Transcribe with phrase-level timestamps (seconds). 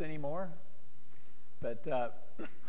[0.00, 0.50] anymore.
[1.60, 2.08] But uh,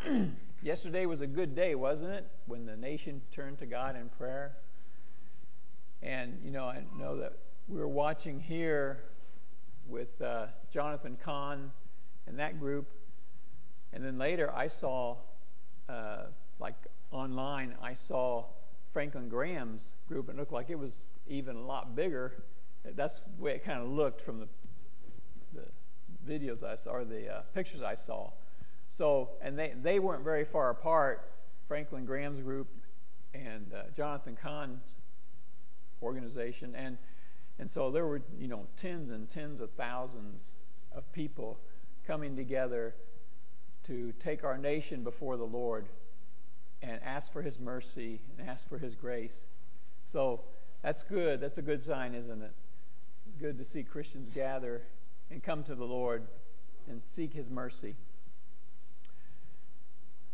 [0.62, 2.26] yesterday was a good day, wasn't it?
[2.46, 4.56] When the nation turned to God in prayer.
[6.02, 7.34] And, you know, I know that
[7.68, 9.02] we were watching here
[9.86, 11.72] with uh, Jonathan Cahn
[12.26, 12.88] and that group.
[13.92, 15.16] And then later I saw,
[15.88, 16.24] uh,
[16.58, 16.76] like
[17.10, 18.44] online, I saw
[18.90, 20.28] Franklin Graham's group.
[20.28, 22.44] It looked like it was even a lot bigger.
[22.84, 24.48] That's the way it kind of looked from the
[26.28, 28.30] videos I saw, or the uh, pictures I saw.
[28.88, 31.30] So, and they, they weren't very far apart,
[31.66, 32.68] Franklin Graham's group
[33.34, 34.82] and uh, Jonathan Cahn's
[36.02, 36.74] organization.
[36.74, 36.98] And,
[37.58, 40.54] and so there were, you know, tens and tens of thousands
[40.92, 41.58] of people
[42.06, 42.94] coming together
[43.84, 45.88] to take our nation before the Lord
[46.82, 49.48] and ask for his mercy and ask for his grace.
[50.04, 50.40] So
[50.82, 51.40] that's good.
[51.40, 52.52] That's a good sign, isn't it?
[53.38, 54.82] Good to see Christians gather
[55.30, 56.26] and come to the Lord
[56.88, 57.96] and seek His mercy.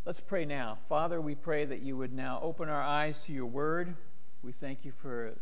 [0.05, 0.79] Let's pray now.
[0.89, 3.97] Father, we pray that you would now open our eyes to your word.
[4.43, 5.35] We thank you for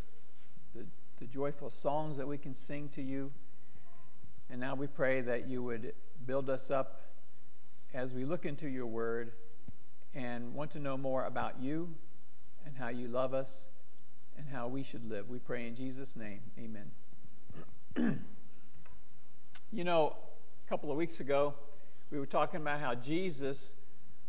[0.74, 0.86] the,
[1.18, 3.32] the joyful songs that we can sing to you.
[4.48, 5.94] And now we pray that you would
[6.26, 7.00] build us up
[7.92, 9.32] as we look into your word
[10.14, 11.94] and want to know more about you
[12.64, 13.66] and how you love us
[14.36, 15.28] and how we should live.
[15.28, 16.40] We pray in Jesus' name.
[16.56, 18.20] Amen.
[19.74, 20.14] You know,
[20.66, 21.54] a couple of weeks ago,
[22.10, 23.72] we were talking about how Jesus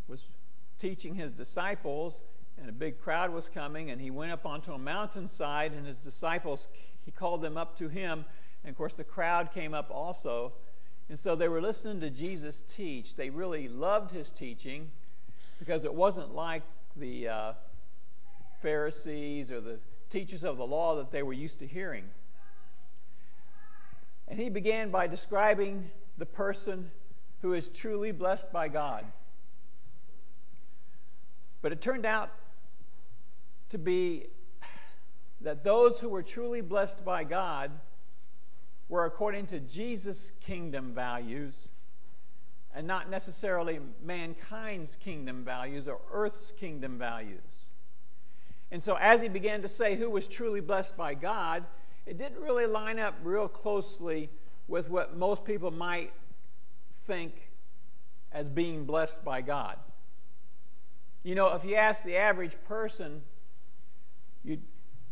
[0.07, 0.29] was
[0.77, 2.23] teaching his disciples,
[2.57, 5.97] and a big crowd was coming, and he went up onto a mountainside, and his
[5.97, 6.69] disciples,
[7.03, 8.23] he called them up to him.
[8.63, 10.53] And of course, the crowd came up also.
[11.09, 13.17] And so they were listening to Jesus teach.
[13.17, 14.91] They really loved his teaching
[15.59, 16.63] because it wasn't like
[16.95, 17.53] the uh,
[18.61, 22.05] Pharisees or the teachers of the law that they were used to hearing.
[24.33, 26.89] And he began by describing the person
[27.43, 29.05] who is truly blessed by God.
[31.61, 32.31] But it turned out
[33.69, 34.25] to be
[35.41, 37.69] that those who were truly blessed by God
[38.89, 41.69] were according to Jesus' kingdom values
[42.73, 47.69] and not necessarily mankind's kingdom values or earth's kingdom values.
[48.71, 51.65] And so, as he began to say who was truly blessed by God,
[52.05, 54.29] it didn't really line up real closely
[54.67, 56.11] with what most people might
[56.91, 57.51] think
[58.31, 59.77] as being blessed by God.
[61.23, 63.21] You know, if you ask the average person,
[64.43, 64.63] you'd,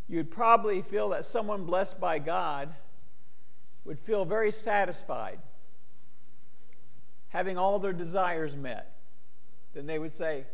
[0.10, 2.74] you'd probably feel that someone blessed by God
[3.86, 5.40] would feel very satisfied,
[7.30, 8.94] having all their desires met.
[9.74, 10.46] Then they would say,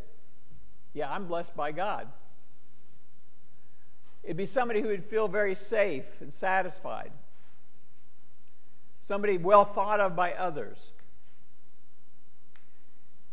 [0.94, 2.08] Yeah, I'm blessed by God.
[4.28, 7.12] It'd be somebody who would feel very safe and satisfied,
[9.00, 10.92] somebody well thought of by others.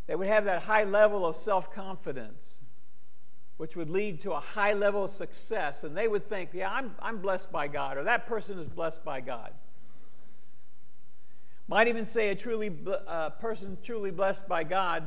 [0.07, 2.61] They would have that high level of self confidence,
[3.57, 5.83] which would lead to a high level of success.
[5.83, 9.03] And they would think, yeah, I'm, I'm blessed by God, or that person is blessed
[9.03, 9.51] by God.
[11.67, 12.73] Might even say a truly
[13.05, 15.03] uh, person truly blessed by God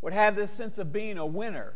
[0.00, 1.74] would have this sense of being a winner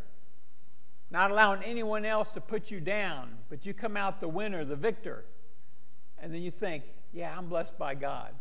[1.10, 4.76] not allowing anyone else to put you down, but you come out the winner, the
[4.76, 5.24] victor.
[6.22, 8.34] And then you think, yeah, I'm blessed by God.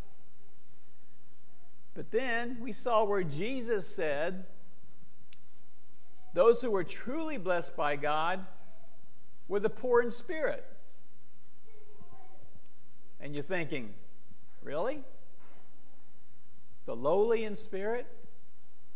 [1.95, 4.45] But then we saw where Jesus said,
[6.33, 8.45] those who were truly blessed by God
[9.47, 10.63] were the poor in spirit.
[13.19, 13.93] And you're thinking,
[14.61, 15.01] really?
[16.85, 18.07] The lowly in spirit?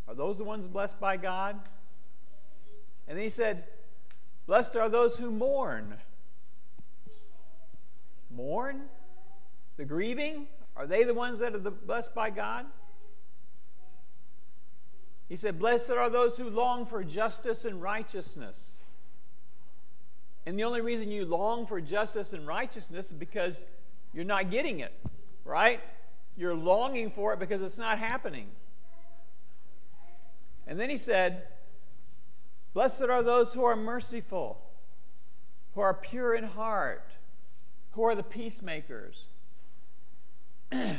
[0.06, 1.58] Are those the ones blessed by God?
[3.06, 3.64] And then he said,
[4.46, 5.94] Blessed are those who mourn.
[8.30, 8.82] Mourn?
[9.76, 10.46] The grieving?
[10.76, 12.66] Are they the ones that are blessed by God?
[15.28, 18.78] He said, Blessed are those who long for justice and righteousness.
[20.46, 23.56] And the only reason you long for justice and righteousness is because
[24.12, 24.92] you're not getting it,
[25.44, 25.80] right?
[26.36, 28.48] You're longing for it because it's not happening.
[30.66, 31.44] And then he said,
[32.74, 34.60] Blessed are those who are merciful,
[35.74, 37.08] who are pure in heart,
[37.92, 39.26] who are the peacemakers.
[40.72, 40.98] and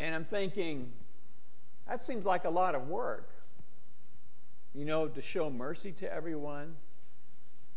[0.00, 0.92] I'm thinking,
[1.86, 3.30] that seems like a lot of work.
[4.74, 6.74] You know, to show mercy to everyone,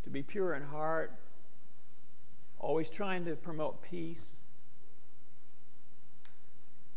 [0.04, 1.14] to be pure in heart,
[2.60, 4.40] always trying to promote peace.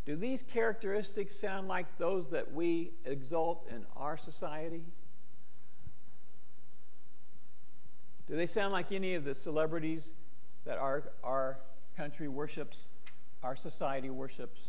[0.06, 4.84] Do these characteristics sound like those that we exalt in our society?
[8.28, 10.12] Do they sound like any of the celebrities
[10.64, 11.58] that our, our
[11.96, 12.88] country worships,
[13.42, 14.62] our society worships?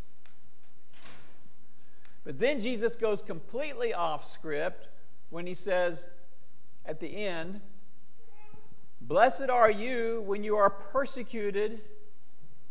[2.23, 4.89] But then Jesus goes completely off script
[5.29, 6.07] when he says
[6.85, 7.61] at the end,
[8.99, 11.81] Blessed are you when you are persecuted,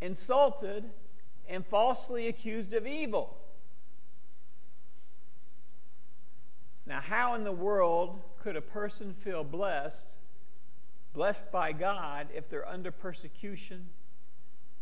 [0.01, 0.91] insulted,
[1.49, 3.37] and falsely accused of evil.
[6.85, 10.17] Now, how in the world could a person feel blessed,
[11.17, 13.89] blessed by God, if they're under persecution,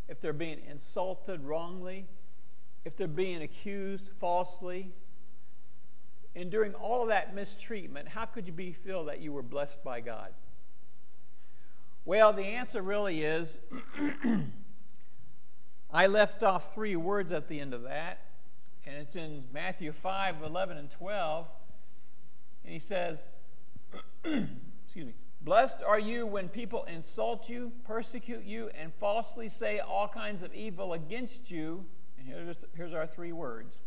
[0.09, 2.09] if they're being insulted wrongly,
[2.85, 4.93] if they're being accused falsely?
[6.35, 9.85] And during all of that mistreatment, how could you be, feel that you were blessed
[9.85, 10.35] by God?
[12.05, 13.61] Well, the answer really is
[15.93, 18.19] I left off three words at the end of that,
[18.85, 21.47] and it's in Matthew 5 11 and 12.
[22.65, 23.23] And he says,
[24.25, 30.08] excuse me, blessed are you when people insult you, persecute you, and falsely say all
[30.08, 31.85] kinds of evil against you.
[32.19, 33.81] And here's, here's our three words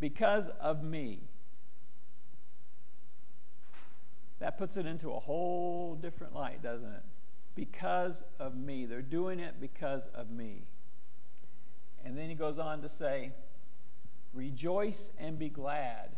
[0.00, 1.20] because of me.
[4.38, 7.02] That puts it into a whole different light, doesn't it?
[7.54, 8.86] Because of me.
[8.86, 10.62] They're doing it because of me.
[12.04, 13.32] And then he goes on to say,
[14.32, 16.10] Rejoice and be glad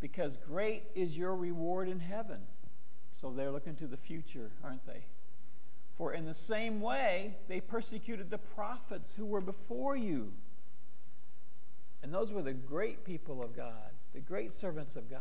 [0.00, 2.40] because great is your reward in heaven.
[3.12, 5.04] So they're looking to the future, aren't they?
[5.96, 10.32] For in the same way, they persecuted the prophets who were before you.
[12.02, 15.20] And those were the great people of God, the great servants of God.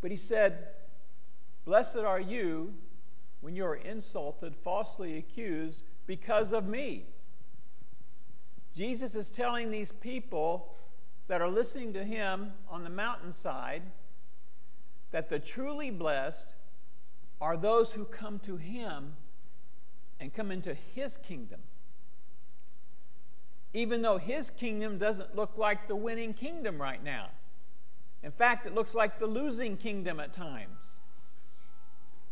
[0.00, 0.68] But he said,
[1.64, 2.74] Blessed are you
[3.40, 7.04] when you are insulted, falsely accused because of me.
[8.74, 10.74] Jesus is telling these people
[11.28, 13.82] that are listening to him on the mountainside
[15.10, 16.54] that the truly blessed
[17.40, 19.16] are those who come to him
[20.20, 21.60] and come into his kingdom.
[23.72, 27.28] Even though his kingdom doesn't look like the winning kingdom right now.
[28.22, 30.98] In fact, it looks like the losing kingdom at times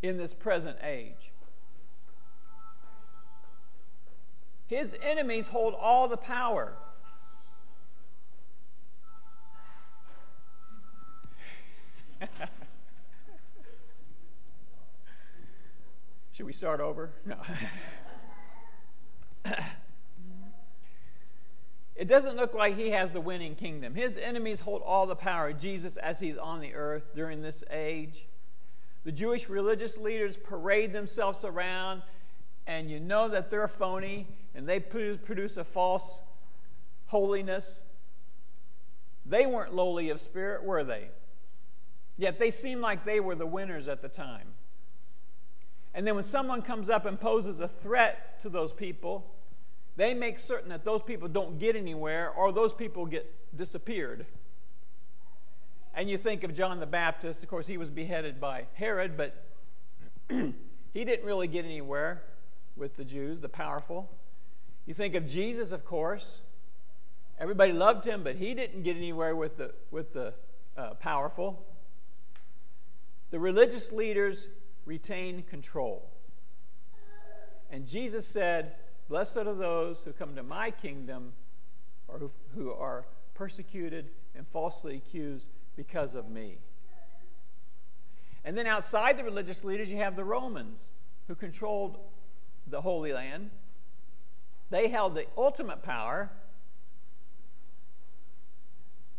[0.03, 1.33] in this present age.
[4.67, 6.75] His enemies hold all the power.
[16.39, 17.11] Should we start over?
[17.27, 17.37] No.
[21.97, 23.97] it doesn't look like he has the winning kingdom.
[23.97, 25.53] His enemies hold all the power.
[25.53, 28.29] Jesus, as he's on the earth during this age,
[29.03, 32.03] the Jewish religious leaders parade themselves around,
[32.69, 36.21] and you know that they're phony and they produce a false
[37.07, 37.83] holiness.
[39.27, 41.09] They weren't lowly of spirit, were they?
[42.17, 44.53] Yet they seemed like they were the winners at the time.
[45.99, 49.35] And then when someone comes up and poses a threat to those people,
[49.97, 54.25] they make certain that those people don't get anywhere or those people get disappeared.
[55.93, 59.45] And you think of John the Baptist, of course, he was beheaded by Herod, but
[60.31, 62.23] he didn't really get anywhere
[62.77, 64.09] with the Jews, the powerful.
[64.87, 66.43] You think of Jesus, of course.
[67.41, 70.35] Everybody loved him, but he didn't get anywhere with the, with the
[70.77, 71.67] uh, powerful.
[73.33, 74.47] The religious leaders
[74.89, 76.11] retain control.
[77.71, 78.75] And Jesus said,
[79.09, 81.35] Blessed are those who come to my kingdom
[82.09, 83.05] or who, who are
[83.35, 86.59] persecuted and falsely accused because of me.
[88.45, 90.91] And then outside the religious leaders, you have the Romans
[91.27, 91.99] who controlled
[92.67, 93.51] the Holy Land.
[94.71, 96.31] They held the ultimate power.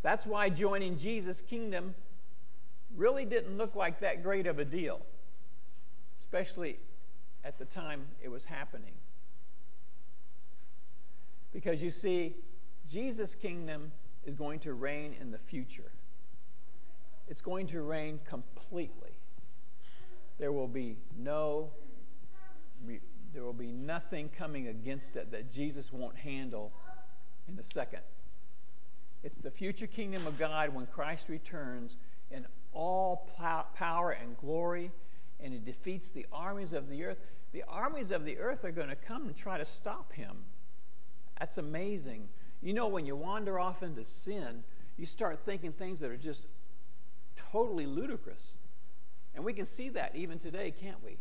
[0.01, 1.93] That's why joining Jesus' kingdom
[2.95, 5.01] really didn't look like that great of a deal,
[6.19, 6.77] especially
[7.43, 8.93] at the time it was happening.
[11.51, 12.35] Because you see,
[12.87, 13.91] Jesus' kingdom
[14.25, 15.91] is going to reign in the future.
[17.27, 19.17] It's going to reign completely.
[20.37, 21.71] There will be no
[23.33, 26.71] there will be nothing coming against it that Jesus won't handle
[27.47, 28.01] in a second.
[29.23, 31.97] It's the future kingdom of God when Christ returns
[32.31, 33.29] in all
[33.75, 34.91] power and glory,
[35.41, 37.17] and he defeats the armies of the earth.
[37.51, 40.37] The armies of the earth are going to come and try to stop him.
[41.39, 42.27] That's amazing.
[42.61, 44.63] You know, when you wander off into sin,
[44.97, 46.47] you start thinking things that are just
[47.35, 48.53] totally ludicrous.
[49.33, 51.17] And we can see that even today, can't we?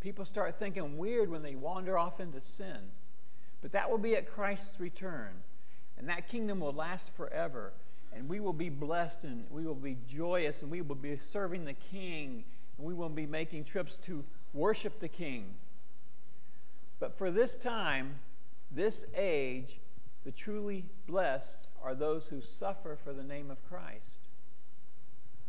[0.00, 2.78] People start thinking weird when they wander off into sin.
[3.60, 5.30] But that will be at Christ's return.
[5.98, 7.72] And that kingdom will last forever
[8.12, 11.64] and we will be blessed and we will be joyous and we will be serving
[11.64, 12.44] the King
[12.80, 15.54] we will be making trips to worship the King.
[16.98, 18.16] But for this time,
[18.70, 19.78] this age,
[20.24, 24.18] The truly blessed are those who suffer for the name of Christ,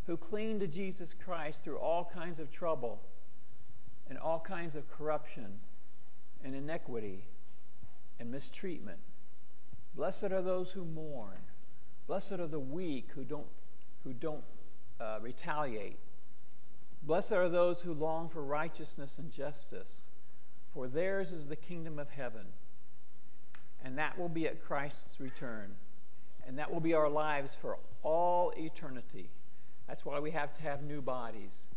[0.07, 3.01] who cling to Jesus Christ through all kinds of trouble
[4.09, 5.59] and all kinds of corruption
[6.43, 7.25] and inequity
[8.19, 8.99] and mistreatment.
[9.93, 11.39] Blessed are those who mourn.
[12.07, 13.47] Blessed are the weak who don't,
[14.05, 14.43] who don't
[15.01, 15.99] uh, retaliate.
[17.03, 20.03] Blessed are those who long for righteousness and justice,
[20.73, 22.45] for theirs is the kingdom of heaven.
[23.83, 25.75] And that will be at Christ's return.
[26.45, 29.29] And that will be our lives for all eternity.
[29.87, 31.67] That's why we have to have new bodies,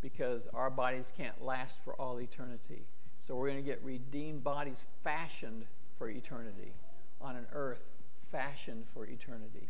[0.00, 2.82] because our bodies can't last for all eternity.
[3.20, 5.66] So we're going to get redeemed bodies fashioned
[5.96, 6.74] for eternity
[7.20, 7.90] on an earth
[8.30, 9.68] fashioned for eternity.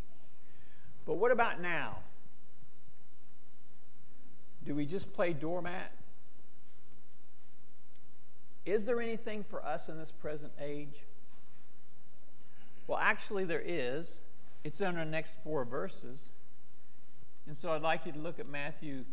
[1.06, 1.98] But what about now?
[4.64, 5.92] Do we just play doormat?
[8.64, 11.04] Is there anything for us in this present age?
[12.86, 14.22] Well, actually, there is.
[14.62, 16.30] It's in our next four verses.
[17.46, 19.04] And so I'd like you to look at Matthew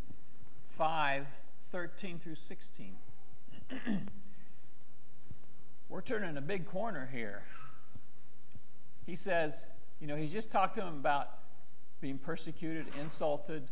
[0.70, 1.26] 5
[1.72, 2.96] 13 through 16.
[5.90, 7.44] We're turning a big corner here.
[9.06, 9.66] He says,
[10.00, 11.30] you know, he's just talked to him about
[12.02, 13.64] being persecuted, insulted,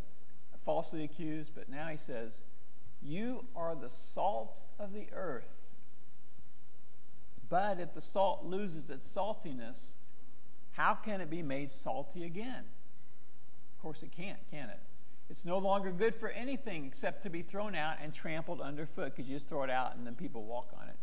[0.65, 2.41] falsely accused, but now he says,
[3.01, 5.65] You are the salt of the earth.
[7.49, 9.93] But if the salt loses its saltiness,
[10.73, 12.63] how can it be made salty again?
[13.75, 14.79] Of course, it can't, can it?
[15.29, 19.29] It's no longer good for anything except to be thrown out and trampled underfoot because
[19.29, 20.95] you just throw it out and then people walk on it.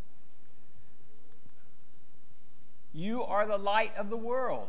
[2.93, 4.69] You are the light of the world.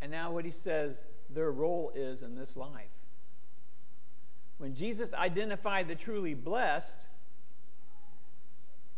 [0.00, 2.90] and now what he says their role is in this life.
[4.58, 7.06] When Jesus identified the truly blessed,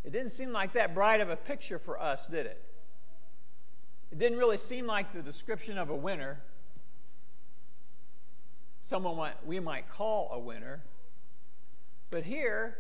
[0.05, 2.63] it didn't seem like that bright of a picture for us, did it?
[4.11, 6.41] It didn't really seem like the description of a winner,
[8.81, 10.83] someone we might call a winner.
[12.11, 12.79] But here,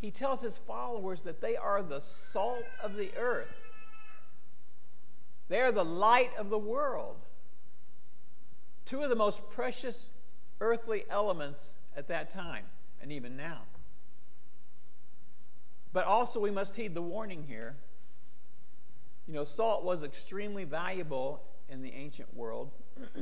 [0.00, 3.63] he tells his followers that they are the salt of the earth.
[5.48, 7.16] They are the light of the world.
[8.84, 10.10] Two of the most precious
[10.60, 12.64] earthly elements at that time,
[13.00, 13.62] and even now.
[15.92, 17.76] But also, we must heed the warning here.
[19.26, 22.72] You know, salt was extremely valuable in the ancient world,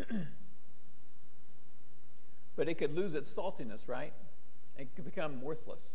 [2.56, 4.12] but it could lose its saltiness, right?
[4.76, 5.92] It could become worthless.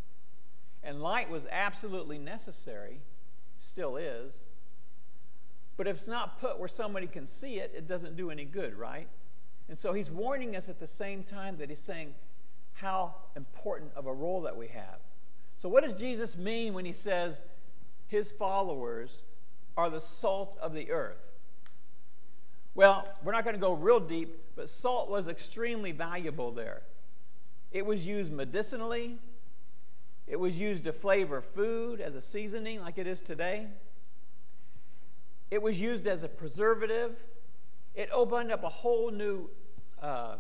[0.84, 3.01] And light was absolutely necessary,
[3.60, 4.38] still is.
[5.77, 8.75] But if it's not put where somebody can see it, it doesn't do any good,
[8.75, 9.07] right?
[9.69, 12.15] And so he's warning us at the same time that he's saying
[12.74, 15.00] how important of a role that we have.
[15.55, 17.43] So, what does Jesus mean when he says
[18.07, 19.24] his followers
[19.75, 21.31] are the salt of the earth?
[22.75, 26.84] Well, we're not going to go real deep, but salt was extremely valuable there.
[27.72, 29.17] It was used medicinally,
[30.27, 33.67] it was used to flavor food as a seasoning, like it is today.
[35.50, 37.16] It was used as a preservative.
[37.96, 39.50] It opened up a whole new
[40.01, 40.36] uh,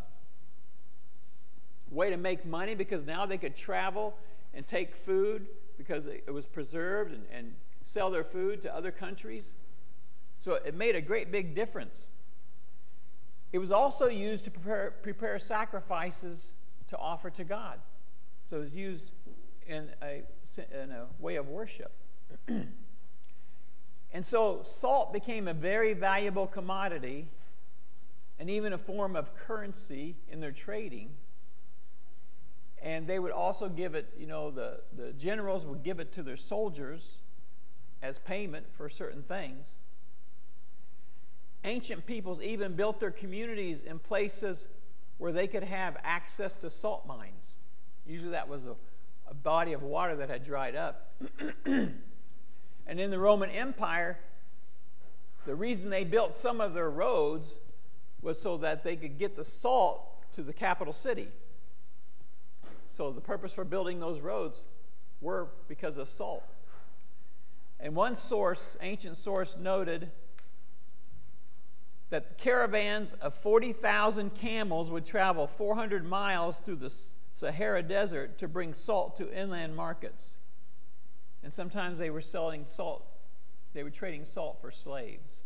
[1.89, 4.15] way to make money because now they could travel
[4.53, 5.47] and take food
[5.77, 9.53] because it was preserved and, and sell their food to other countries.
[10.39, 12.07] So it made a great big difference.
[13.53, 16.51] It was also used to prepare, prepare sacrifices
[16.87, 17.79] to offer to God.
[18.49, 19.11] So it was used
[19.67, 20.23] in a,
[20.81, 21.91] in a way of worship.
[24.13, 27.27] And so salt became a very valuable commodity
[28.39, 31.09] and even a form of currency in their trading.
[32.81, 36.23] And they would also give it, you know, the, the generals would give it to
[36.23, 37.17] their soldiers
[38.01, 39.77] as payment for certain things.
[41.63, 44.67] Ancient peoples even built their communities in places
[45.17, 47.57] where they could have access to salt mines.
[48.05, 48.75] Usually that was a,
[49.29, 51.11] a body of water that had dried up.
[52.87, 54.17] And in the Roman Empire,
[55.45, 57.49] the reason they built some of their roads
[58.21, 60.01] was so that they could get the salt
[60.33, 61.27] to the capital city.
[62.87, 64.63] So the purpose for building those roads
[65.21, 66.43] were because of salt.
[67.79, 70.09] And one source, ancient source, noted
[72.09, 76.89] that caravans of 40,000 camels would travel 400 miles through the
[77.31, 80.37] Sahara Desert to bring salt to inland markets.
[81.47, 83.07] And sometimes they were selling salt,
[83.73, 85.43] they were trading salt for slaves.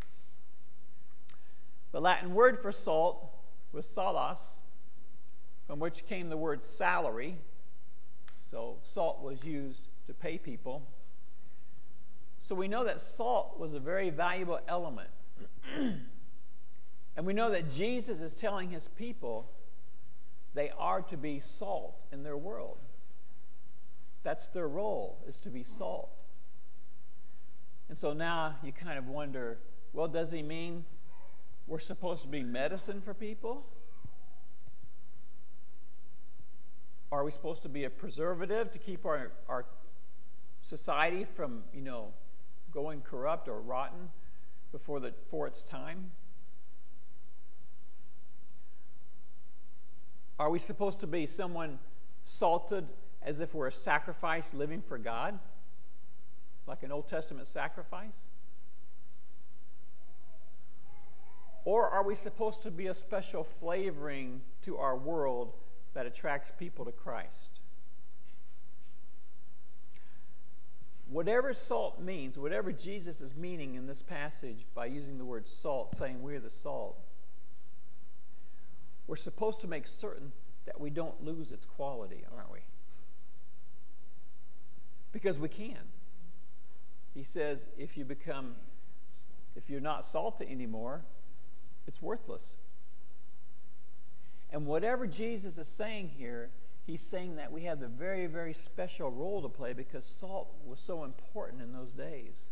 [1.92, 3.30] The Latin word for salt
[3.72, 4.62] was salas,
[5.68, 7.38] from which came the word salary.
[8.50, 10.88] So salt was used to pay people.
[12.40, 15.12] So we know that salt was a very valuable element.
[15.78, 16.02] and
[17.28, 19.52] we know that Jesus is telling his people
[20.56, 22.80] they are to be salt in their world.
[24.24, 26.12] That's their role, is to be salt.
[27.90, 29.60] And so now you kind of wonder
[29.94, 30.86] well, does he mean
[31.68, 33.66] we're supposed to be medicine for people?
[37.12, 39.66] Are we supposed to be a preservative to keep our, our
[40.62, 42.14] society from, you know,
[42.72, 44.10] going corrupt or rotten
[44.72, 46.12] before, the, before its time?
[50.40, 51.80] Are we supposed to be someone
[52.24, 52.88] salted
[53.24, 55.40] as if we're a sacrifice living for God?
[56.68, 58.26] Like an Old Testament sacrifice?
[61.64, 65.54] Or are we supposed to be a special flavoring to our world
[65.94, 67.60] that attracts people to Christ?
[71.08, 75.92] Whatever salt means, whatever Jesus is meaning in this passage by using the word salt,
[75.92, 76.98] saying we're the salt,
[79.08, 80.32] we're supposed to make certain
[80.66, 82.60] that we don't lose its quality, aren't we?
[85.12, 85.80] Because we can.
[87.14, 88.56] He says if you become,
[89.56, 91.04] if you're not salty anymore,
[91.88, 92.58] it's worthless.
[94.52, 96.50] And whatever Jesus is saying here
[96.86, 100.80] he's saying that we have a very, very special role to play because salt was
[100.80, 102.48] so important in those days.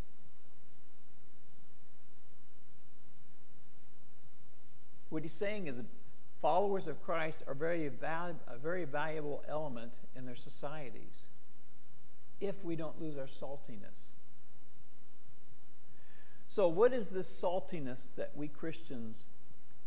[5.10, 5.82] What he's saying is
[6.42, 11.26] followers of Christ are very val- a very valuable element in their societies
[12.42, 14.14] if we don't lose our saltiness.
[16.48, 19.26] So, what is this saltiness that we Christians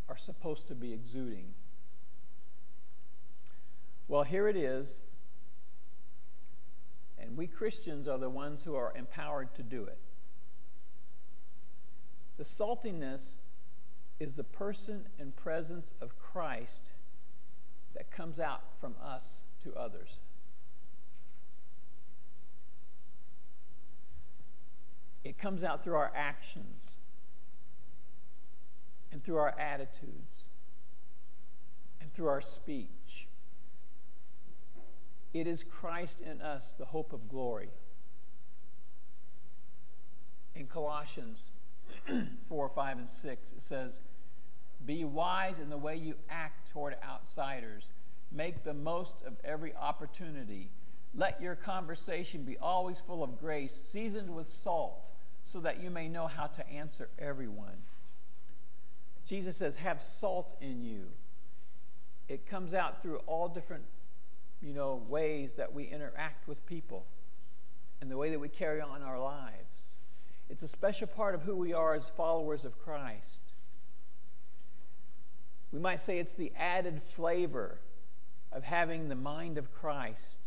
[0.07, 1.53] are supposed to be exuding?
[4.07, 5.01] Well, here it is.
[7.17, 9.97] And we Christians are the ones who are empowered to do it.
[12.37, 13.35] The saltiness
[14.19, 16.91] is the person and presence of Christ
[17.93, 20.19] that comes out from us to others.
[25.23, 26.97] It comes out through our actions
[29.11, 30.45] and through our attitudes
[32.01, 33.27] and through our speech.
[35.33, 37.69] It is Christ in us, the hope of glory.
[40.55, 41.49] In Colossians
[42.49, 44.01] 4, 5, and 6, it says,
[44.85, 47.89] Be wise in the way you act toward outsiders.
[48.31, 50.69] Make the most of every opportunity.
[51.15, 55.09] Let your conversation be always full of grace, seasoned with salt,
[55.43, 57.83] so that you may know how to answer everyone.
[59.25, 61.07] Jesus says, Have salt in you.
[62.27, 63.83] It comes out through all different
[64.63, 67.05] you know, ways that we interact with people
[67.99, 69.97] and the way that we carry on our lives.
[70.49, 73.39] It's a special part of who we are as followers of Christ.
[75.71, 77.79] We might say it's the added flavor
[78.51, 80.37] of having the mind of Christ,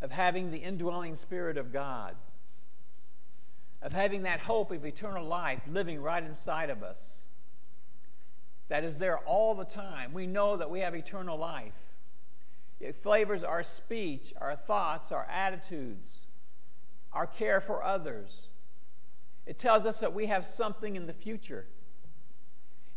[0.00, 2.14] of having the indwelling Spirit of God,
[3.84, 7.26] of having that hope of eternal life living right inside of us.
[8.68, 10.14] That is there all the time.
[10.14, 11.74] We know that we have eternal life.
[12.80, 16.20] It flavors our speech, our thoughts, our attitudes,
[17.12, 18.48] our care for others.
[19.46, 21.66] It tells us that we have something in the future.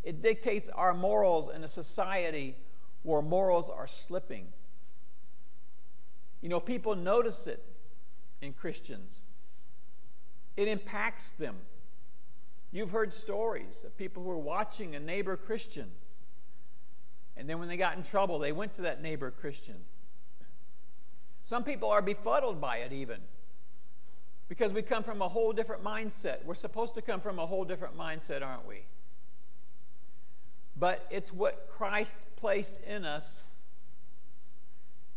[0.04, 2.56] It dictates our morals in a society
[3.04, 4.47] where morals are slipping.
[6.41, 7.62] You know, people notice it
[8.41, 9.23] in Christians,
[10.57, 11.55] it impacts them.
[12.71, 15.91] You've heard stories of people who are watching a neighbor Christian
[17.37, 19.75] and then when they got in trouble, they went to that neighbor Christian.
[21.43, 23.19] Some people are befuddled by it, even
[24.49, 26.43] because we come from a whole different mindset.
[26.43, 28.85] We're supposed to come from a whole different mindset, aren't we?
[30.75, 33.43] But it's what Christ placed in us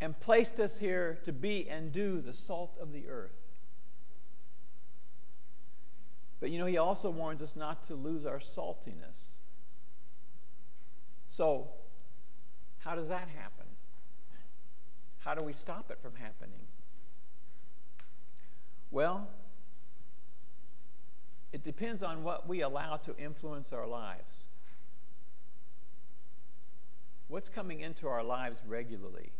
[0.00, 3.39] and placed us here to be and do the salt of the earth.
[6.40, 9.34] But you know, he also warns us not to lose our saltiness.
[11.28, 11.68] So,
[12.78, 13.66] how does that happen?
[15.18, 16.66] How do we stop it from happening?
[18.90, 19.28] Well,
[21.52, 24.46] it depends on what we allow to influence our lives.
[27.28, 29.30] What's coming into our lives regularly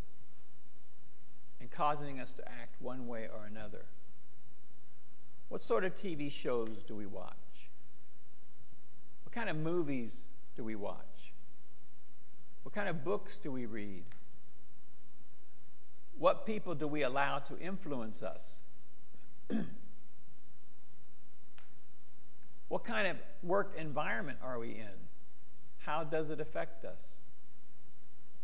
[1.60, 3.86] and causing us to act one way or another?
[5.50, 7.34] What sort of TV shows do we watch?
[9.24, 10.22] What kind of movies
[10.54, 11.32] do we watch?
[12.62, 14.04] What kind of books do we read?
[16.16, 18.60] What people do we allow to influence us?
[22.68, 25.08] what kind of work environment are we in?
[25.78, 27.02] How does it affect us?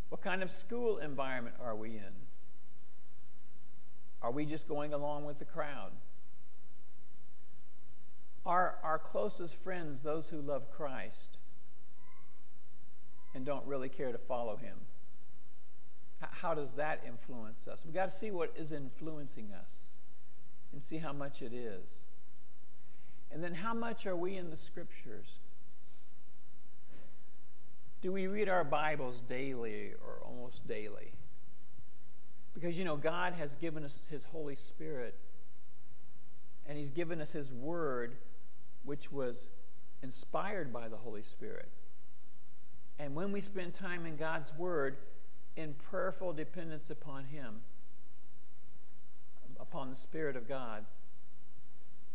[0.09, 2.27] What kind of school environment are we in?
[4.23, 5.93] Are we just going along with the crowd?
[8.47, 11.39] Are our closest friends those who love Christ
[13.35, 14.77] and don't really care to follow him?
[16.21, 17.83] How does that influence us?
[17.85, 19.89] We've got to see what is influencing us
[20.73, 22.03] and see how much it is.
[23.33, 25.41] And then, how much are we in the scriptures?
[28.01, 31.13] Do we read our Bibles daily or almost daily?
[32.55, 35.19] Because, you know, God has given us His Holy Spirit
[36.67, 38.17] and He's given us His Word
[38.87, 39.51] which was
[40.03, 41.69] inspired by the Holy Spirit.
[42.99, 44.97] And when we spend time in God's Word
[45.57, 47.61] in prayerful dependence upon Him,
[49.61, 50.87] upon the Spirit of God,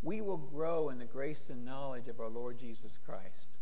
[0.02, 3.58] we will grow in the grace and knowledge of our Lord Jesus Christ.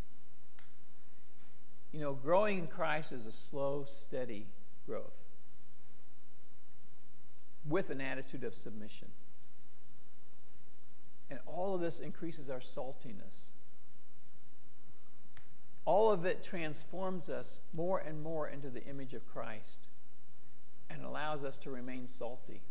[1.92, 4.46] You know, growing in Christ is a slow, steady
[4.86, 5.20] growth
[7.68, 9.10] with an attitude of submission.
[11.90, 13.46] This increases our saltiness.
[15.86, 19.88] All of it transforms us more and more into the image of Christ
[20.88, 22.62] and allows us to remain salty.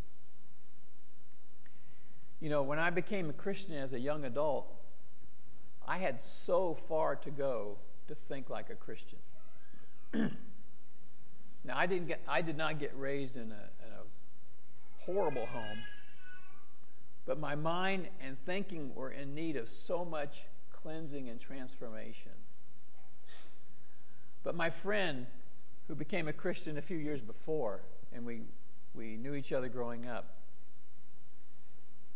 [2.38, 4.72] You know, when I became a Christian as a young adult,
[5.84, 9.18] I had so far to go to think like a Christian.
[10.14, 10.28] now,
[11.74, 15.78] I, didn't get, I did not get raised in a, in a horrible home.
[17.28, 22.32] But my mind and thinking were in need of so much cleansing and transformation.
[24.42, 25.26] But my friend,
[25.88, 27.82] who became a Christian a few years before,
[28.14, 28.44] and we,
[28.94, 30.38] we knew each other growing up,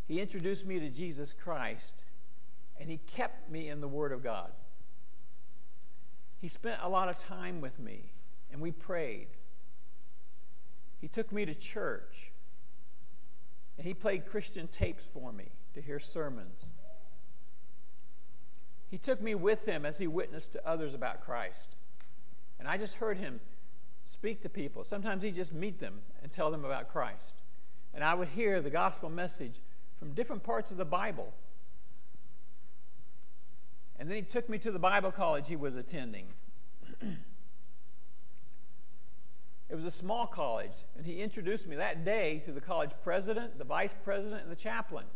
[0.09, 2.05] he introduced me to Jesus Christ,
[2.81, 4.51] and he kept me in the Word of God.
[6.41, 8.13] He spent a lot of time with me,
[8.51, 9.29] and we prayed.
[11.03, 12.32] He took me to church.
[13.83, 16.71] And he played Christian tapes for me to hear sermons.
[18.89, 21.75] He took me with him as he witnessed to others about Christ.
[22.61, 23.41] And I just heard him
[24.05, 24.85] speak to people.
[24.85, 27.43] Sometimes he'd just meet them and tell them about Christ.
[27.93, 29.59] And I would hear the gospel message
[29.99, 31.33] from different parts of the Bible.
[33.99, 36.27] And then he took me to the Bible college he was attending.
[39.73, 43.57] It was a small college, and he introduced me that day to the college president,
[43.57, 45.07] the vice president, and the chaplain.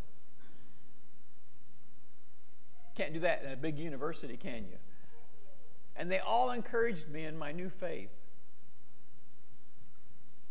[2.95, 4.79] Can't do that in a big university, can you?
[5.95, 8.09] And they all encouraged me in my new faith.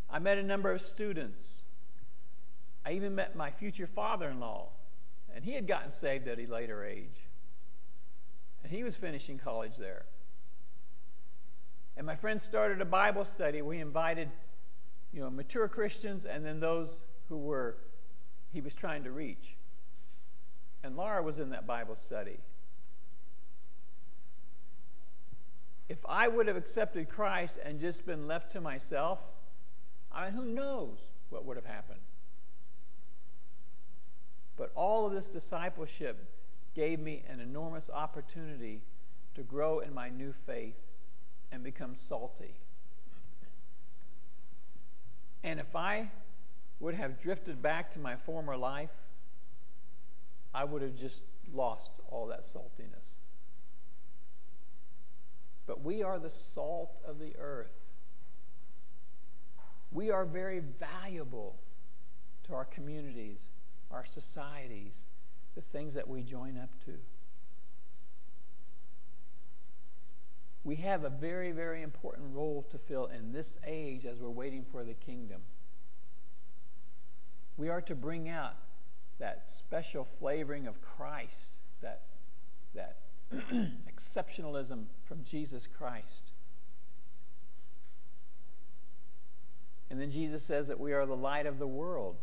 [0.08, 1.64] I met a number of students.
[2.84, 4.68] I even met my future father in law,
[5.34, 7.26] and he had gotten saved at a later age.
[8.62, 10.04] And he was finishing college there.
[11.96, 13.62] And my friend started a Bible study.
[13.62, 14.30] We invited,
[15.12, 17.76] you know, mature Christians and then those who were
[18.52, 19.56] he was trying to reach.
[20.82, 22.38] And Laura was in that Bible study.
[25.88, 29.20] If I would have accepted Christ and just been left to myself,
[30.10, 30.98] I mean, who knows
[31.30, 32.00] what would have happened?
[34.56, 36.32] But all of this discipleship
[36.74, 38.82] gave me an enormous opportunity
[39.34, 40.76] to grow in my new faith
[41.52, 42.56] and become salty.
[45.42, 46.10] And if I
[46.80, 48.90] would have drifted back to my former life,
[50.52, 53.16] I would have just lost all that saltiness.
[55.66, 57.72] But we are the salt of the earth.
[59.92, 61.56] We are very valuable
[62.44, 63.48] to our communities,
[63.90, 64.94] our societies,
[65.54, 66.92] the things that we join up to.
[70.66, 74.64] We have a very, very important role to fill in this age as we're waiting
[74.64, 75.42] for the kingdom.
[77.56, 78.56] We are to bring out
[79.20, 82.02] that special flavoring of Christ, that,
[82.74, 82.96] that
[83.32, 86.32] exceptionalism from Jesus Christ.
[89.88, 92.16] And then Jesus says that we are the light of the world.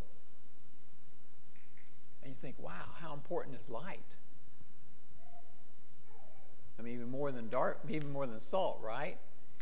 [2.22, 4.18] And you think, wow, how important is light?
[6.78, 9.18] I mean, even more than dark, even more than salt, right?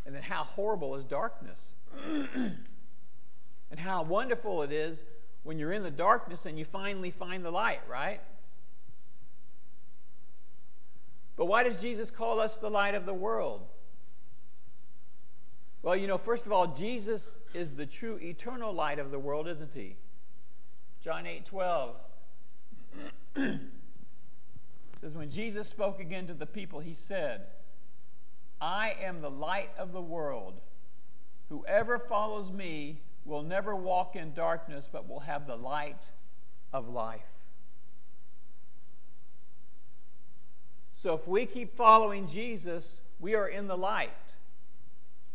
[0.06, 1.74] And then how horrible is darkness?
[2.34, 5.04] and how wonderful it is
[5.42, 8.20] when you're in the darkness and you finally find the light, right?
[11.36, 13.62] But why does Jesus call us the light of the world?
[15.82, 19.48] Well, you know, first of all, Jesus is the true eternal light of the world,
[19.48, 19.96] isn't he?
[21.00, 21.96] John 8 12
[25.02, 27.42] says, When Jesus spoke again to the people, he said,
[28.60, 30.60] I am the light of the world.
[31.48, 36.10] Whoever follows me will never walk in darkness, but will have the light
[36.72, 37.20] of life.
[40.92, 44.36] So if we keep following Jesus, we are in the light,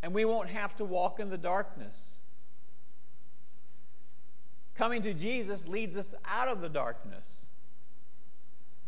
[0.02, 2.14] and we won't have to walk in the darkness.
[4.74, 7.47] Coming to Jesus leads us out of the darkness.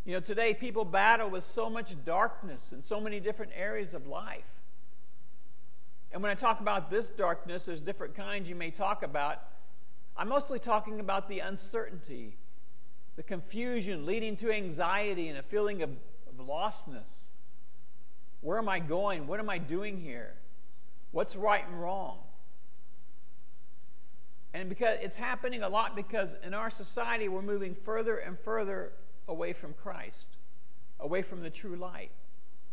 [0.05, 4.07] You know, today people battle with so much darkness in so many different areas of
[4.07, 4.45] life.
[6.13, 9.43] And when I talk about this darkness, there's different kinds you may talk about.
[10.17, 12.37] I'm mostly talking about the uncertainty,
[13.17, 17.27] the confusion leading to anxiety and a feeling of, of lostness.
[18.41, 19.27] Where am I going?
[19.27, 20.35] What am I doing here?
[21.13, 22.19] What's right and wrong?
[24.53, 28.93] And because it's happening a lot because in our society we're moving further and further
[29.31, 30.27] away from Christ,
[30.99, 32.11] away from the true light.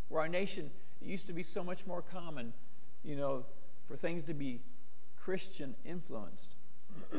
[0.10, 2.54] Where our nation, used to be so much more common,
[3.04, 3.46] you know,
[3.88, 4.60] for things to be
[5.20, 6.56] Christian influenced.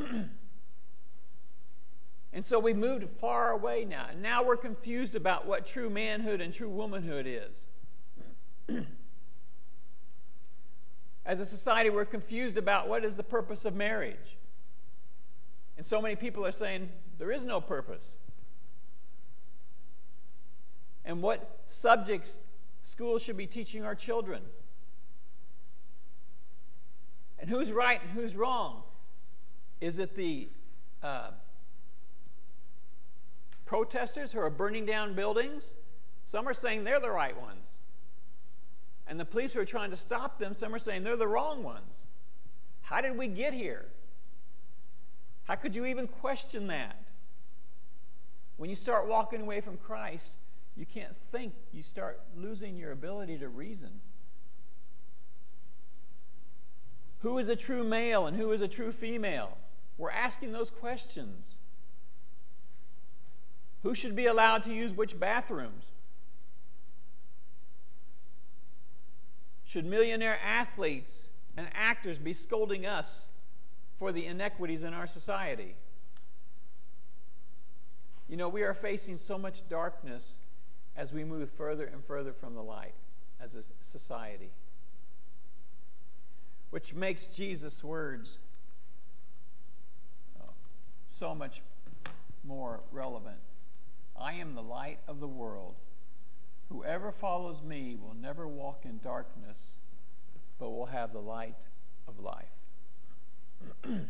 [2.32, 4.06] and so we moved far away now.
[4.10, 7.66] And now we're confused about what true manhood and true womanhood is.
[11.24, 14.36] As a society, we're confused about what is the purpose of marriage.
[15.76, 18.16] And so many people are saying there is no purpose
[21.08, 22.38] and what subjects
[22.82, 24.42] schools should be teaching our children.
[27.40, 28.82] And who's right and who's wrong?
[29.80, 30.48] Is it the
[31.02, 31.30] uh,
[33.64, 35.72] protesters who are burning down buildings?
[36.24, 37.78] Some are saying they're the right ones.
[39.06, 41.62] And the police who are trying to stop them, some are saying they're the wrong
[41.62, 42.04] ones.
[42.82, 43.86] How did we get here?
[45.44, 47.00] How could you even question that?
[48.58, 50.34] When you start walking away from Christ,
[50.78, 51.54] you can't think.
[51.72, 54.00] You start losing your ability to reason.
[57.22, 59.58] Who is a true male and who is a true female?
[59.98, 61.58] We're asking those questions.
[63.82, 65.86] Who should be allowed to use which bathrooms?
[69.64, 73.26] Should millionaire athletes and actors be scolding us
[73.96, 75.74] for the inequities in our society?
[78.28, 80.36] You know, we are facing so much darkness
[80.98, 82.94] as we move further and further from the light
[83.40, 84.50] as a society.
[86.70, 88.38] Which makes Jesus' words
[90.38, 90.50] uh,
[91.06, 91.62] so much
[92.44, 93.38] more relevant.
[94.20, 95.76] I am the light of the world.
[96.68, 99.76] Whoever follows me will never walk in darkness,
[100.58, 101.66] but will have the light
[102.08, 102.44] of life.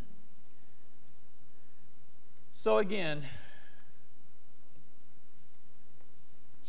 [2.53, 3.21] so, again,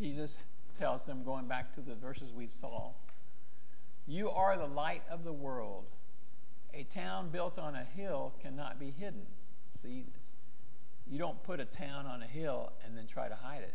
[0.01, 0.39] Jesus
[0.75, 2.93] tells them, going back to the verses we saw,
[4.07, 5.85] You are the light of the world.
[6.73, 9.27] A town built on a hill cannot be hidden.
[9.81, 10.07] See,
[11.07, 13.75] you don't put a town on a hill and then try to hide it.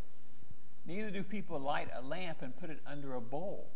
[0.88, 3.68] Neither do people light a lamp and put it under a bowl.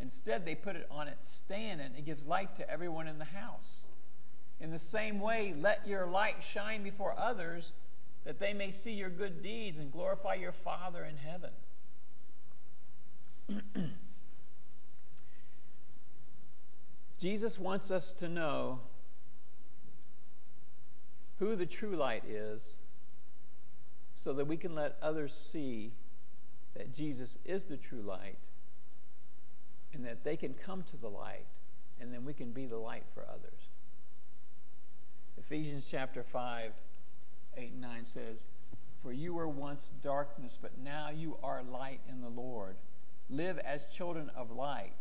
[0.00, 3.24] Instead, they put it on its stand and it gives light to everyone in the
[3.24, 3.86] house.
[4.60, 7.72] In the same way, let your light shine before others
[8.24, 11.50] that they may see your good deeds and glorify your Father in heaven.
[17.18, 18.80] Jesus wants us to know
[21.38, 22.78] who the true light is
[24.16, 25.92] so that we can let others see
[26.74, 28.38] that Jesus is the true light
[29.92, 31.46] and that they can come to the light
[32.00, 33.68] and then we can be the light for others.
[35.38, 36.72] Ephesians chapter 5,
[37.56, 38.46] 8 and 9 says,
[39.02, 42.76] For you were once darkness, but now you are light in the Lord.
[43.30, 44.92] Live as children of light.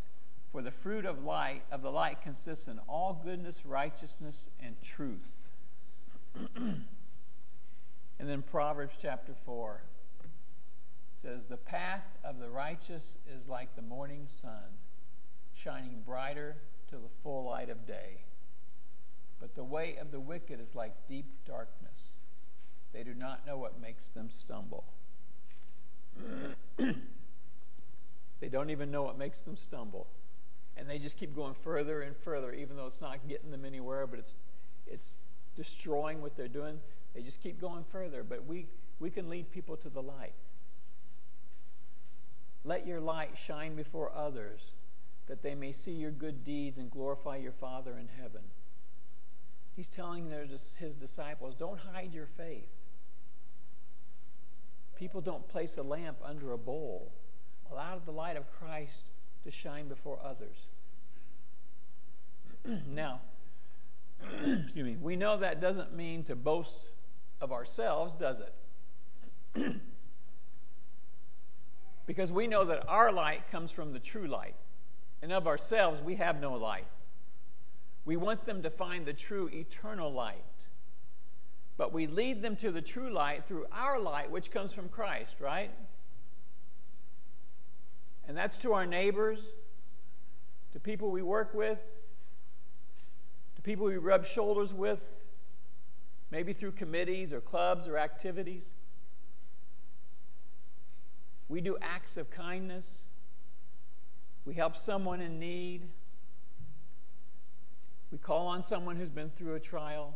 [0.52, 5.52] For the fruit of light of the light consists in all goodness, righteousness, and truth.
[6.56, 6.86] and
[8.20, 9.82] then Proverbs chapter 4
[11.22, 14.80] says, The path of the righteous is like the morning sun,
[15.54, 16.58] shining brighter
[16.90, 18.22] to the full light of day.
[19.40, 22.16] But the way of the wicked is like deep darkness.
[22.94, 24.86] They do not know what makes them stumble.
[28.40, 30.08] They don't even know what makes them stumble.
[30.76, 34.06] And they just keep going further and further, even though it's not getting them anywhere,
[34.06, 34.36] but it's,
[34.86, 35.16] it's
[35.56, 36.80] destroying what they're doing.
[37.16, 38.24] They just keep going further.
[38.24, 38.68] But we,
[39.00, 40.34] we can lead people to the light.
[42.64, 44.72] Let your light shine before others,
[45.28, 48.42] that they may see your good deeds and glorify your Father in heaven.
[49.76, 50.32] He's telling
[50.80, 52.70] his disciples, don't hide your faith.
[54.96, 57.14] People don't place a lamp under a bowl.
[57.72, 59.08] Allow the light of Christ
[59.44, 60.56] to shine before others.
[62.88, 63.22] now,
[64.64, 66.90] excuse me, we know that doesn't mean to boast
[67.40, 68.54] of ourselves, does it?
[72.06, 74.56] because we know that our light comes from the true light,
[75.22, 76.88] and of ourselves we have no light.
[78.06, 80.44] We want them to find the true eternal light.
[81.78, 85.36] But we lead them to the true light through our light, which comes from Christ,
[85.40, 85.70] right?
[88.28, 89.40] And that's to our neighbors,
[90.74, 91.80] to people we work with,
[93.56, 95.24] to people we rub shoulders with,
[96.30, 98.74] maybe through committees or clubs or activities.
[101.48, 103.08] We do acts of kindness.
[104.46, 105.88] We help someone in need.
[108.12, 110.16] We call on someone who's been through a trial.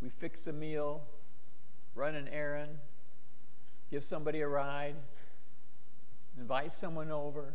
[0.00, 1.02] We fix a meal,
[1.94, 2.78] run an errand,
[3.90, 4.96] give somebody a ride,
[6.38, 7.54] invite someone over,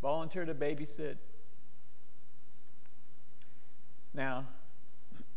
[0.00, 1.16] volunteer to babysit.
[4.12, 4.46] Now,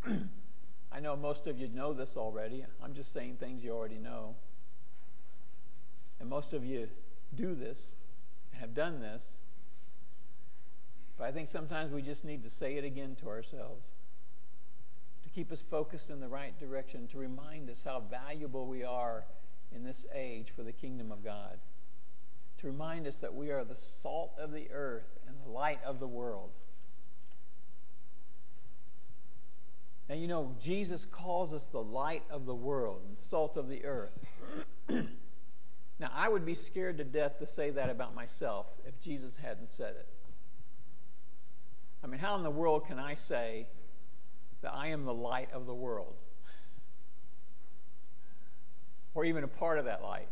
[0.91, 2.65] I know most of you know this already.
[2.83, 4.36] I'm just saying things you already know.
[6.19, 6.89] And most of you
[7.36, 7.95] do this
[8.51, 9.38] and have done this.
[11.17, 13.88] But I think sometimes we just need to say it again to ourselves
[15.27, 19.25] to keep us focused in the right direction, to remind us how valuable we are
[19.75, 21.57] in this age for the kingdom of God,
[22.58, 26.00] to remind us that we are the salt of the earth and the light of
[26.00, 26.52] the world.
[30.10, 33.84] Now, you know, Jesus calls us the light of the world and salt of the
[33.86, 34.17] earth.
[34.89, 39.72] now, I would be scared to death to say that about myself if Jesus hadn't
[39.72, 40.08] said it.
[42.04, 43.67] I mean, how in the world can I say
[44.62, 46.15] that I am the light of the world?
[49.13, 50.30] Or even a part of that light?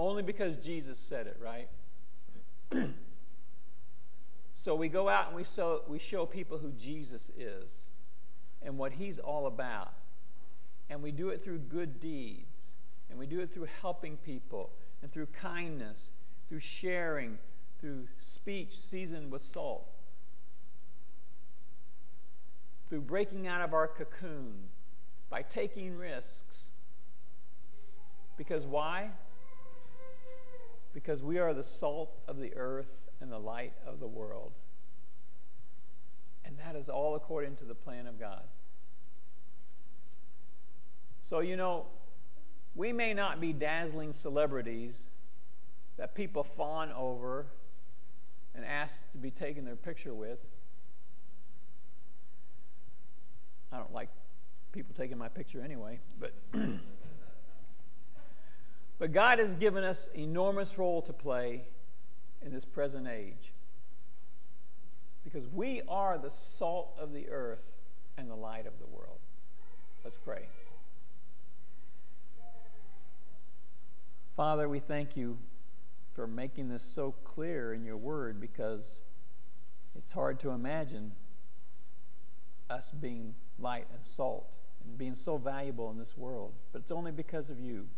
[0.00, 1.68] Only because Jesus said it, right?
[4.54, 7.90] so we go out and we show, we show people who Jesus is
[8.62, 9.92] and what he's all about.
[10.88, 12.74] And we do it through good deeds.
[13.10, 14.70] And we do it through helping people
[15.02, 16.12] and through kindness,
[16.48, 17.38] through sharing,
[17.78, 19.86] through speech seasoned with salt
[22.90, 24.68] through breaking out of our cocoon,
[25.30, 26.72] by taking risks.
[28.36, 29.10] Because why?
[30.92, 34.52] Because we are the salt of the earth and the light of the world.
[36.44, 38.42] And that is all according to the plan of God.
[41.22, 41.86] So, you know,
[42.74, 45.04] we may not be dazzling celebrities
[45.96, 47.46] that people fawn over
[48.54, 50.38] and ask to be taken their picture with.
[53.72, 54.08] I don't like
[54.72, 56.34] people taking my picture anyway, but
[59.00, 61.62] but God has given us enormous role to play
[62.42, 63.54] in this present age.
[65.24, 67.72] Because we are the salt of the earth
[68.18, 69.18] and the light of the world.
[70.04, 70.48] Let's pray.
[74.36, 75.38] Father, we thank you
[76.12, 79.00] for making this so clear in your word because
[79.96, 81.12] it's hard to imagine
[82.68, 87.12] us being light and salt and being so valuable in this world, but it's only
[87.12, 87.88] because of you.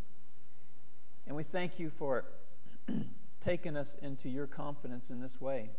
[1.27, 2.25] And we thank you for
[3.41, 5.71] taking us into your confidence in this way.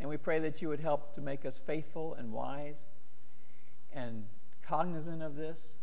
[0.00, 2.86] And we pray that you would help to make us faithful and wise
[3.92, 4.24] and
[4.62, 5.78] cognizant of this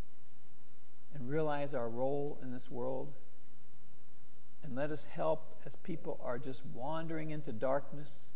[1.13, 3.13] and realize our role in this world.
[4.63, 8.29] And let us help as people are just wandering into darkness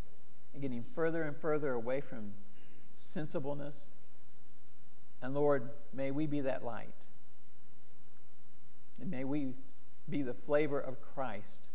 [0.54, 2.34] and getting further and further away from
[2.94, 3.92] sensibleness
[5.22, 7.06] and Lord, may we be that light.
[9.00, 9.54] And may we
[10.10, 11.70] be the flavor of Christ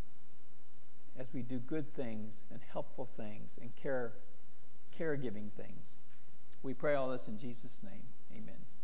[1.17, 4.13] as we do good things and helpful things and care
[4.99, 5.97] caregiving things.
[6.63, 8.05] We pray all this in Jesus' name.
[8.33, 8.64] Amen.